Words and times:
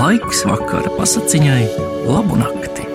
Laiks 0.00 0.46
vakara 0.48 0.88
pasakiņai, 0.96 1.64
labu 2.08 2.38
nakti. 2.40 2.86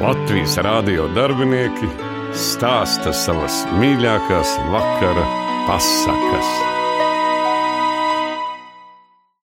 Latvijas 0.00 0.54
rādio 0.64 1.04
darbinieki 1.12 1.90
stāsta 2.32 3.12
savas 3.12 3.58
mīļākās 3.76 4.54
vakara 4.72 5.26
pasakas. 5.66 6.48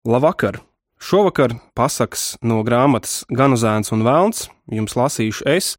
Labvakar! 0.08 0.62
Šovakar 1.04 1.58
pasakas 1.76 2.38
no 2.40 2.62
grāmatas 2.64 3.26
Gan 3.28 3.60
Zēns 3.60 3.92
un 3.92 4.08
Vēlns 4.08 4.48
jums 4.72 4.96
lasīšu 4.96 5.50
es, 5.52 5.74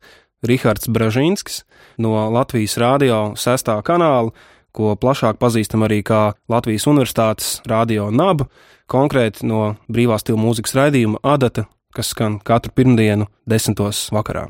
Rihards 0.44 0.92
Bražīnskis, 0.92 1.62
no 1.96 2.12
Latvijas 2.34 2.76
Rādio 2.76 3.22
6. 3.40 3.72
kanāla, 3.88 4.36
ko 4.72 4.94
plašāk 5.00 5.40
pazīstam 5.40 5.86
arī 5.86 6.02
kā 6.06 6.32
Latvijas 6.50 6.86
Universitātes 6.90 7.58
Rādio 7.68 8.10
Naba, 8.14 8.48
konkrēti 8.90 9.48
no 9.48 9.74
brīvā 9.88 10.20
stila 10.20 10.40
mūzikas 10.40 10.76
raidījuma 10.78 11.22
Adata, 11.22 11.66
kas 11.94 12.14
skan 12.14 12.38
katru 12.44 12.72
pirmdienu, 12.76 13.28
desmitos 13.48 14.08
vakarā. 14.14 14.48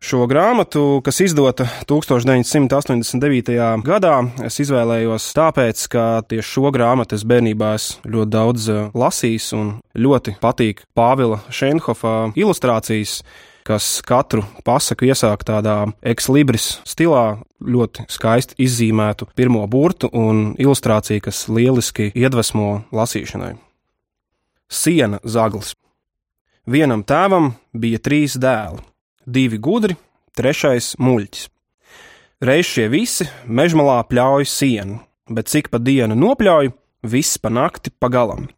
Šo 0.00 0.24
grāmatu, 0.24 1.02
kas 1.04 1.18
izdota 1.20 1.66
1989. 1.84 3.82
gadā, 3.84 4.14
es 4.48 4.56
izvēlējos 4.64 5.26
tāpēc, 5.36 5.82
ka 5.92 6.04
tieši 6.24 6.54
šo 6.54 6.70
grāmatu 6.72 7.18
es 7.18 7.26
bērnībā 7.28 7.74
esmu 7.76 8.14
ļoti 8.14 8.32
daudz 8.32 8.70
eh, 8.72 8.86
lasījis 8.96 9.50
un 9.58 9.74
ļoti 9.92 10.38
patīk 10.40 10.80
Pāvila 10.96 11.42
Šenhofa 11.52 12.14
ilustrācijas, 12.32 13.18
kas 13.70 14.00
katru 14.02 14.42
pasaku 14.66 15.06
iesāk 15.06 15.44
tādā 15.46 15.76
ekslibris 16.02 16.80
stilā, 16.88 17.38
ļoti 17.62 18.08
skaisti 18.10 18.58
izzīmētu 18.66 19.28
pirmo 19.38 19.62
burtu 19.70 20.10
un 20.16 20.56
ilustrāciju, 20.58 21.22
kas 21.28 21.44
lieliski 21.46 22.10
iedvesmo 22.18 22.82
lasīšanai. 22.90 23.54
Siena 24.70 25.20
zaglis. 25.22 25.76
Vienam 26.66 27.04
tēvam 27.06 27.52
bija 27.74 28.02
trīs 28.02 28.36
dēli 28.38 28.82
divi 29.26 29.60
gudri, 29.62 29.94
trešais 30.34 30.96
muļķis. 30.98 31.46
Reiz 32.40 32.66
šie 32.66 32.88
visi 32.90 33.28
mežmalā 33.46 34.00
pļauj 34.08 34.48
sienu, 34.48 34.98
bet 35.30 35.50
cik 35.52 35.68
pa 35.70 35.78
dienu 35.78 36.16
nopļauj, 36.18 36.72
viss 37.06 37.38
pa 37.38 37.52
nakti 37.52 37.92
pagalam. 37.92 38.48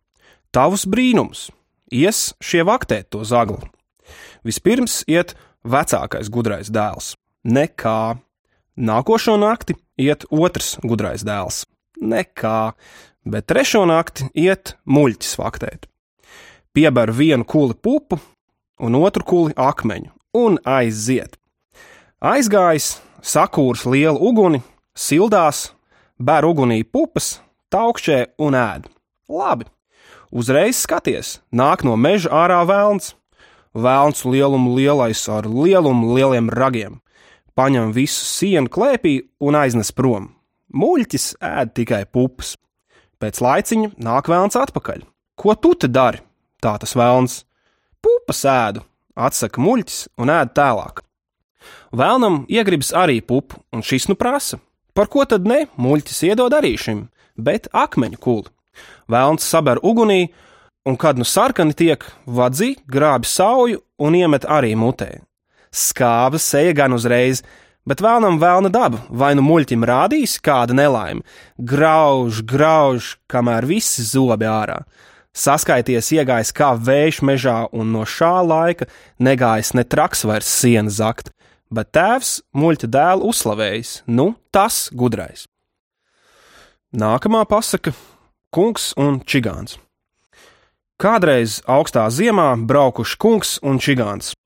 Tavs 0.55 0.87
brīnums, 0.87 1.51
ies 1.91 2.31
šie 2.41 2.63
vaktēt 2.69 3.11
to 3.13 3.27
zaglu. 3.27 3.61
Vispirms 4.43 5.03
iet 5.11 5.37
vecākais 5.65 6.31
gudrais 6.33 6.71
dēls. 6.73 7.15
Nekā. 7.45 8.19
Nākošo 8.77 9.37
nakti 9.39 9.77
iet 10.01 10.27
otrs 10.31 10.77
gudrais 10.83 11.25
dēls. 11.27 11.65
Nekā. 12.01 12.73
Bet 13.23 13.47
trešo 13.51 13.85
nakti 13.87 14.27
iet 14.35 14.77
muļķis 14.87 15.39
vaktēt. 15.39 15.87
Pieber 16.73 17.13
vienu 17.13 17.45
kuli 17.45 17.77
pupu 17.77 18.19
un 18.83 18.97
otru 18.99 19.25
kuli 19.29 19.55
akmeņu 19.55 20.11
un 20.35 20.59
aiziet. 20.65 21.37
Aizgājis, 22.23 22.97
sakūrs 23.23 23.85
lielu 23.87 24.19
uguni, 24.19 24.63
sildās, 24.95 25.73
bēr 26.19 26.47
ugunī 26.49 26.83
pupas, 26.83 27.41
taukšķē 27.75 28.19
un 28.43 28.57
ēd. 28.59 28.87
Labi, 29.33 29.67
uzreiz 30.31 30.83
skaties, 30.83 31.41
nāk 31.53 31.85
no 31.87 31.97
meža 31.97 32.33
ārā 32.45 32.63
vēlns. 32.69 33.15
Vēlns 33.73 34.27
lielumu 34.29 34.75
lielais 34.77 35.23
ar 35.33 35.47
lielumu 35.49 36.13
lieliem 36.17 36.51
ragiem. 36.53 37.01
Paņem 37.57 37.93
visu 37.93 38.25
sienu 38.25 38.69
klēpī 38.73 39.15
un 39.41 39.57
aiznes 39.57 39.93
prom. 39.97 40.31
Muļķis 40.73 41.37
ēd 41.41 41.73
tikai 41.77 42.05
pupas. 42.09 42.57
Pēc 43.21 43.41
laiciņa 43.45 43.95
nāk 44.01 44.29
vēlns 44.29 44.57
atpakaļ. 44.61 45.05
Ko 45.37 45.55
tu 45.57 45.73
te 45.75 45.89
dari? 45.89 46.21
Tā 46.61 46.77
tas 46.81 46.93
vēlns. 46.97 47.43
Pupas 48.03 48.45
ēdu, 48.49 48.83
atsaka 49.17 49.61
muļķis 49.63 49.99
un 50.21 50.33
ēd 50.33 50.53
tālāk. 50.57 51.01
Vēlnam 51.97 52.43
iegribas 52.51 52.93
arī 52.97 53.21
pupu, 53.25 53.61
un 53.73 53.85
šis 53.85 54.09
nu 54.11 54.17
prasa. 54.19 54.59
Par 54.93 55.09
ko 55.09 55.25
tad 55.29 55.47
ne? 55.49 55.67
Muļķis 55.81 56.25
iedod 56.29 56.53
arī 56.57 56.75
šim, 56.77 57.07
bet 57.37 57.71
akmeņu 57.73 58.21
kuli. 58.21 58.53
Vēlns 59.13 59.45
saber 59.49 59.81
ugunī, 59.85 60.33
un 60.85 60.97
kad 60.97 61.19
nu 61.19 61.25
sarkani 61.25 61.75
tiek, 61.75 62.05
vadzi 62.27 62.77
grābi 62.91 63.29
sauju 63.29 63.83
un 64.03 64.17
iemet 64.19 64.47
arī 64.49 64.75
mutē. 64.79 65.23
Skāba 65.73 66.41
seja 66.43 66.75
gan 66.77 66.93
uzreiz, 66.93 67.43
bet 67.89 68.03
vēlnam 68.05 68.39
vēlna 68.43 68.71
daba, 68.73 69.01
vai 69.09 69.33
nu 69.39 69.45
muļķim 69.47 69.87
rādīs 69.89 70.37
kāda 70.43 70.77
nelaime. 70.77 71.25
Grauž, 71.59 72.43
grauž, 72.47 73.17
kamēr 73.31 73.67
visi 73.67 74.05
zobi 74.07 74.49
ārā. 74.49 74.83
Saskaities 75.33 76.11
iegājis 76.13 76.53
kā 76.53 76.75
vējš 76.77 77.23
mežā, 77.25 77.59
un 77.73 77.95
no 77.95 78.05
šā 78.05 78.35
laika 78.45 78.89
negājis 79.17 79.73
ne 79.79 79.87
traks 79.89 80.27
vairs 80.29 80.51
sienu 80.61 80.93
zakt, 80.93 81.33
bet 81.73 81.89
tēvs 81.97 82.43
muļķa 82.53 82.91
dēlu 82.93 83.31
uzslavējis, 83.33 84.03
nu, 84.13 84.35
tas 84.53 84.91
gudrais. 84.93 85.47
Nākamā 86.93 87.47
pasaka- 87.49 87.95
Kungs 88.55 88.93
un 89.01 89.23
Čigāns. 89.25 89.79
Kādreiz 91.03 91.57
augstā 91.67 92.05
ziemā 92.15 92.53
braukuši 92.63 93.17
kungs 93.19 93.57
un 93.67 93.81
čigāns. 93.83 94.37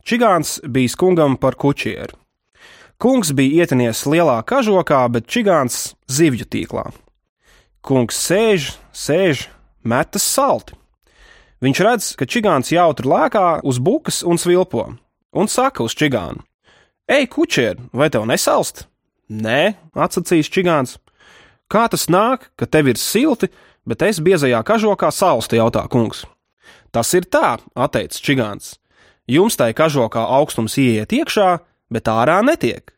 Čigāns 0.00 0.54
bija 0.64 0.96
kungam 0.96 1.34
par 1.36 1.58
kučieru. 1.60 2.16
Kungs 2.96 3.34
bija 3.36 3.66
ietinies 3.66 4.00
lielā 4.08 4.38
kažokā, 4.48 5.02
bet 5.12 5.28
čigāns 5.28 5.92
zivju 6.08 6.46
tīklā. 6.48 6.86
Kungs 7.84 8.16
sēž, 8.16 8.70
sēž, 8.96 9.50
metas 9.84 10.24
salti. 10.24 10.72
Viņš 11.60 11.84
redz, 11.84 12.08
ka 12.16 12.24
čigāns 12.24 12.72
jautri 12.72 13.12
lēkā 13.12 13.60
uz 13.60 13.76
bukas 13.76 14.22
un 14.24 14.40
svilpo, 14.40 14.86
un 15.36 15.52
saka 15.52 15.84
uz 15.84 15.92
čigānu: 15.92 16.40
Ej, 17.12 17.28
kučier, 17.28 17.76
vai 17.92 18.08
tev 18.08 18.24
nesalst? 18.24 18.86
Nē, 19.28 19.76
atsacīs 19.92 20.48
čigāns. 20.48 20.96
Kā 21.68 21.90
tas 21.92 22.08
nāk, 22.08 22.54
ka 22.56 22.64
tev 22.64 22.88
ir 22.88 22.96
silti, 22.96 23.52
bet 23.86 24.02
es 24.02 24.20
biezajā 24.20 24.60
kažokā 24.66 25.12
salstu, 25.14 25.56
jautā 25.60 25.86
kungs. 25.88 26.24
Tas 26.90 27.12
ir 27.14 27.28
tā, 27.30 27.56
atteicis 27.74 28.22
čigāns. 28.22 28.74
Jums 29.26 29.56
tai 29.58 29.72
kažokā 29.74 30.22
augstums 30.38 30.76
ieiet 30.78 31.12
iekšā, 31.12 31.48
bet 31.90 32.10
ārā 32.10 32.42
netiek. 32.46 32.92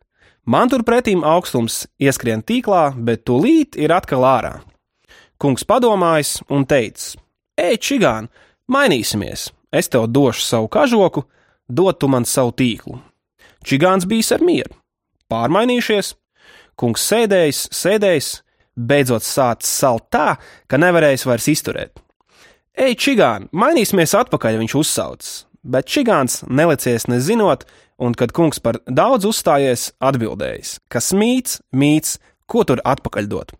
Man 0.48 0.70
turpretīm 0.72 1.24
augstums 1.24 1.86
ieskrien 2.00 2.42
tīklā, 2.44 2.92
bet 2.96 3.26
tūlīt 3.28 3.76
ir 3.76 3.92
atkal 3.92 4.24
ārā. 4.24 4.54
Kungs 5.38 5.64
padomājis 5.68 6.38
un 6.48 6.64
teica: 6.68 7.20
Ej, 7.58 7.76
čigān, 7.84 8.28
mainīsimies! 8.68 9.50
Es 9.72 9.90
tev 9.92 10.06
došu 10.08 10.40
savu 10.46 10.68
kažoku, 10.72 11.26
dod 11.68 11.98
tu 12.00 12.08
man 12.08 12.24
savu 12.24 12.54
tīklu. 12.56 12.96
Čigāns 13.64 14.06
bija 14.08 14.36
ar 14.36 14.44
mieru. 14.44 14.72
Pārmainījušies, 15.28 16.14
kungs 16.80 17.04
sēdējis, 17.04 17.66
sēdējis, 17.74 18.28
beidzot 18.78 19.26
sācis 19.26 19.72
salt 19.80 20.06
tā, 20.14 20.36
ka 20.70 20.78
nevarējis 20.80 21.26
vairs 21.26 21.50
izturēt. 21.50 21.98
Ej, 22.78 22.94
čigān, 23.02 23.48
mainīsimies 23.50 24.14
atpakaļ, 24.14 24.60
viņš 24.62 24.74
uzsaucis, 24.78 25.30
bet 25.66 25.88
čigāns 25.90 26.44
nelicies 26.46 27.08
nezinot, 27.10 27.66
un 27.98 28.14
kad 28.14 28.30
kungs 28.30 28.62
par 28.62 28.78
daudz 28.86 29.26
uzstājies, 29.26 29.90
atbildējis, 29.98 30.76
kas 30.86 31.10
mīts, 31.10 31.58
mīts, 31.74 32.20
ko 32.46 32.62
tur 32.62 32.82
atpakaļ 32.86 33.26
dot. 33.30 33.56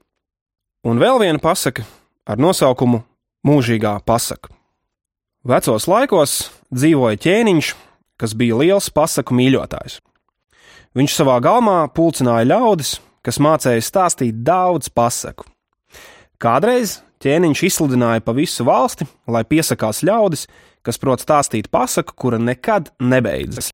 Un 0.87 1.03
vēl 1.03 1.19
viena 1.25 1.43
pasaka 1.43 1.83
ar 2.29 2.39
nosaukumu 2.39 3.03
Mūžīgā 3.47 3.93
pasaka. 4.07 4.51
Vecos 5.47 5.87
laikos 5.89 6.33
dzīvoja 6.75 7.19
ķēniņš, 7.23 7.69
kas 8.19 8.35
bija 8.35 8.59
liels 8.59 8.91
pasaku 8.91 9.37
mīļotājs. 9.39 10.01
Viņš 10.99 11.15
savā 11.15 11.37
galmā 11.45 11.85
pulcināja 11.95 12.49
ļaudis, 12.51 12.97
kas 13.25 13.41
mācīja 13.43 13.85
stāstīt 13.85 14.43
daudz 14.47 14.91
pasaku. 14.95 15.47
Kādreiz 16.39 17.01
ķēniņš 17.25 17.65
izsludināja 17.67 18.23
pa 18.25 18.35
visu 18.37 18.67
valsti, 18.69 19.09
lai 19.27 19.43
piesakās 19.49 20.05
ļaudis, 20.07 20.47
kas 20.87 21.01
prot 21.03 21.25
stāstīt 21.25 21.71
pasaku, 21.71 22.15
kura 22.15 22.39
nekad 22.39 22.93
nebeidzas. 23.01 23.73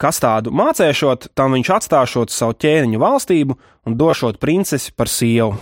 Kas 0.00 0.18
tādu 0.20 0.50
mācēšot, 0.50 1.30
tam 1.38 1.54
viņš 1.56 1.74
atstāšot 1.78 2.32
savu 2.34 2.56
ķēniņu 2.58 3.00
valstību 3.00 3.58
un 3.86 3.98
došot 4.00 4.40
princesi 4.42 4.92
par 4.96 5.08
sievu 5.08 5.54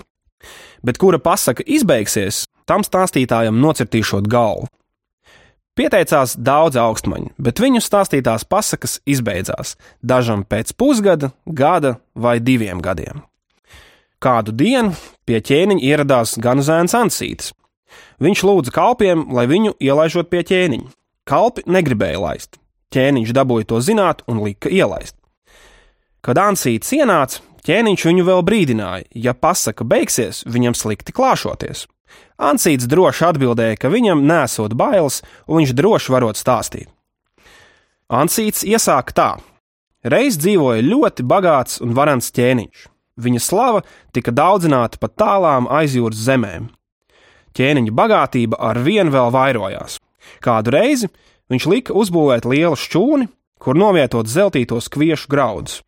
bet 0.83 0.99
kura 0.99 1.21
pasaka 1.23 1.65
izbeigsies, 1.67 2.45
tam 2.69 2.85
stāstītājam 2.87 3.61
nocirtīšot 3.61 4.29
galvu. 4.31 4.69
Pieteicās 5.81 6.35
daudz 6.37 6.77
augstmaņu, 6.77 7.31
bet 7.41 7.61
viņu 7.63 7.81
stāstītās 7.81 8.43
pasakas 8.45 8.99
izbeidzās 9.09 9.79
dažam 10.05 10.43
pēc 10.45 10.75
pusgada, 10.77 11.31
gada 11.47 11.95
vai 12.13 12.35
diviem 12.37 12.83
gadiem. 12.85 13.23
Kādu 14.21 14.53
dienu 14.53 14.93
pie 15.25 15.41
ķēniņa 15.41 15.81
ieradās 15.81 16.35
gan 16.37 16.61
zēns 16.61 16.93
Ansītis. 16.99 17.55
Viņš 18.21 18.43
lūdza 18.45 18.75
kalpiem, 18.77 19.23
lai 19.33 19.47
viņu 19.49 19.79
ielaižot 19.81 20.29
pie 20.29 20.43
ķēniņa. 20.51 20.91
Kalpi 21.25 21.65
negribēja 21.65 22.21
laist. 22.27 22.61
Ķēniņš 22.93 23.33
dabūja 23.41 23.71
to 23.73 23.81
zināt 23.81 24.21
un 24.29 24.43
lika 24.45 24.69
ielaist. 24.69 25.17
Kad 26.21 26.43
Ansītis 26.45 26.93
ienāca, 26.93 27.41
Ķēniņš 27.65 28.05
viņu 28.11 28.29
vēl 28.29 28.45
brīdināja, 28.45 29.09
ja 29.17 29.33
pasaka 29.33 29.89
beigsies, 29.89 30.45
viņam 30.45 30.77
slikti 30.77 31.17
klāšoties. 31.17 31.87
Ansīts 32.41 32.89
droši 32.89 33.27
atbildēja, 33.29 33.77
ka 33.81 33.91
viņam 33.93 34.25
nesot 34.29 34.75
bailes, 34.79 35.21
un 35.47 35.61
viņš 35.61 35.75
droši 35.77 36.15
varot 36.15 36.41
stāstīt. 36.41 36.89
Ansīts 38.11 38.65
iesāka 38.67 39.15
tā: 39.15 39.31
Reiz 40.03 40.39
dzīvoja 40.41 40.83
ļoti 40.83 41.27
bagāts 41.29 41.83
un 41.85 41.93
varants 41.95 42.33
ķēniņš. 42.35 42.87
Viņa 43.21 43.41
slava 43.45 43.83
tika 44.17 44.33
daudzināta 44.33 44.99
pat 45.01 45.17
tālām 45.21 45.69
aizjūras 45.69 46.23
zemēm. 46.25 46.71
Ķēniņa 47.53 47.93
bagātība 47.93 48.57
ar 48.57 48.81
vienu 48.81 49.13
vēl 49.13 49.29
vairojās. 49.35 49.99
Kādu 50.41 50.73
reizi 50.73 51.11
viņš 51.53 51.67
lika 51.69 51.97
uzbūvēt 51.97 52.49
lielu 52.49 52.79
šķūni, 52.79 53.29
kur 53.61 53.77
novietot 53.77 54.31
zeltītos 54.31 54.89
kviešu 54.89 55.29
graudus. 55.29 55.83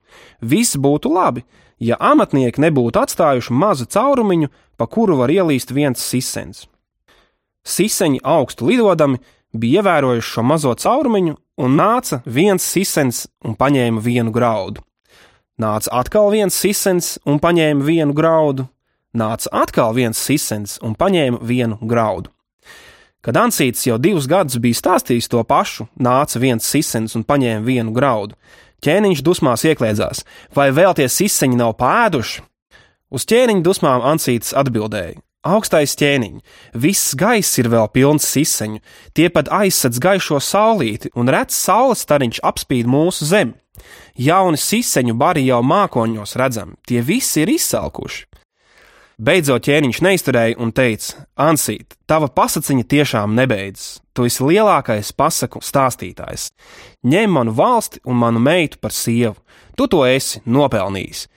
Viss 0.44 0.76
būtu 0.76 1.12
labi, 1.12 1.46
ja 1.82 1.99
amatnieki 2.00 2.62
nebūtu 2.62 3.00
atstājuši 3.02 3.55
mazu 3.55 3.88
caurumiņu, 3.90 4.50
pa 4.79 4.87
kuru 4.87 5.19
var 5.19 5.32
ielīst 5.34 5.75
viens 5.75 6.02
sisens. 6.02 6.67
Siseņi 7.67 8.23
augstu 8.23 8.70
lidodami 8.70 9.20
bija 9.55 9.82
ievērojuši 9.82 10.34
šo 10.34 10.44
mazo 10.46 10.75
caurumiņu, 10.79 11.37
un 11.62 11.76
nāca 11.79 12.23
viens 12.25 12.64
sisens 12.64 13.26
un 13.44 13.55
paņēma 13.58 14.02
vienu 14.02 14.32
graudu. 14.34 14.82
Nāca 15.61 15.93
atkal 16.00 16.31
viens 16.32 16.56
sisens 16.56 17.19
un 17.29 17.38
paņēma 17.43 17.84
vienu 17.84 18.14
graudu, 18.17 18.67
nāca 19.14 19.50
atkal 19.52 19.93
viens 19.94 20.19
sisens 20.19 20.79
un 20.82 20.96
paņēma 20.99 21.43
vienu 21.44 21.79
graudu. 21.82 22.32
Kad 23.23 23.37
Ansīts 23.38 23.84
jau 23.87 24.00
divus 24.02 24.26
gadus 24.26 24.58
bija 24.58 24.81
stāstījis 24.81 25.29
to 25.31 25.43
pašu, 25.46 25.87
nāca 25.94 26.40
viens 26.43 26.67
sisens 26.67 27.14
un 27.14 27.23
paņēma 27.23 27.62
vienu 27.62 27.93
graudu. 27.94 28.34
Ķēniņš 28.82 29.20
dusmās 29.23 29.62
iekļēdzās, 29.69 30.25
vai 30.56 30.73
vēl 30.75 30.96
tie 30.99 31.06
siseņi 31.06 31.58
nav 31.61 31.76
pēduši? 31.79 32.43
Uz 33.12 33.26
ķēniņa 33.31 33.62
dusmām 33.62 34.02
Ansīts 34.12 34.55
atbildēja: 34.58 35.20
Augstais 35.43 35.94
ķēniņ, 35.99 36.40
viss 36.79 37.14
gaiss 37.19 37.58
ir 37.58 37.69
vēl 37.70 37.88
pilns 37.94 38.26
siseņu, 38.31 38.81
tie 39.14 39.29
pat 39.31 39.50
aizsadz 39.55 39.99
gaišo 40.02 40.38
saulīti, 40.43 41.11
un 41.19 41.31
redzams 41.31 41.62
saules 41.67 42.02
stariņš 42.06 42.43
apspīd 42.46 42.90
mūsu 42.90 43.26
zemi. 43.26 43.55
Jauni 44.19 44.58
siseņu 44.58 45.14
bari 45.19 45.46
jau 45.46 45.62
mākoņos 45.67 46.37
redzami, 46.38 46.79
tie 46.87 47.02
visi 47.02 47.43
ir 47.43 47.55
izsalkuši. 47.55 48.26
Beidzot, 49.22 49.62
ķēniņš 49.69 50.00
neizturēja 50.02 50.58
un 50.58 50.72
teica: 50.74 51.26
Ansīt, 51.38 51.94
tava 52.10 52.26
pasakiņa 52.26 52.88
tiešām 52.90 53.36
nebeidzas. 53.38 54.00
Tu 54.12 54.26
esi 54.26 54.42
lielākais 54.48 55.12
pasaku 55.14 55.62
stāstītājs. 55.62 56.50
Ņem 57.06 57.38
manu 57.38 57.54
valsti 57.54 58.02
un 58.04 58.19
manu 58.19 58.42
meitu 58.42 58.82
par 58.82 58.90
sievu. 58.90 59.38
Tu 59.78 59.86
to 59.88 60.02
esi 60.04 60.42
nopelnījis 60.44 61.28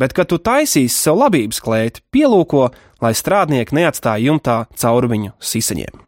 bet, 0.00 0.14
kad 0.14 0.30
tu 0.30 0.38
taisīsi 0.42 0.94
sev 0.94 1.18
labības 1.20 1.60
klēti, 1.62 2.02
pielūko, 2.14 2.68
lai 3.04 3.12
strādnieki 3.16 3.76
neatstāja 3.78 4.24
jumtā 4.28 4.64
caurumiņu 4.78 5.34
siseņiem. 5.38 6.02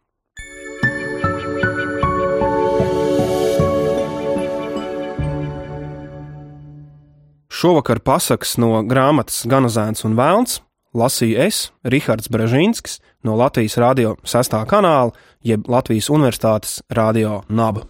Šovakar 7.57 8.03
pasakas 8.05 8.53
no 8.61 8.83
grāmatas 8.85 9.41
Ganozēns 9.49 10.03
un 10.05 10.13
Vēlns 10.19 10.59
lasīju 10.97 11.41
es, 11.47 11.67
Rihards 11.85 12.31
Brežīnskis, 12.33 12.99
no 13.23 13.37
Latvijas 13.37 13.77
radio 13.81 14.15
6. 14.25 14.57
kanāla, 14.69 15.13
jeb 15.45 15.69
Latvijas 15.69 16.09
Universitātes 16.13 16.81
radio 16.89 17.41
NABA. 17.49 17.87